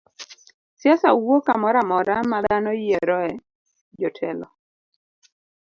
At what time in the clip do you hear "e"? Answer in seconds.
3.29-3.31